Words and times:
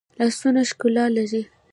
لاسونه 0.19 0.61
ښکلا 0.69 1.05
لري 1.15 1.41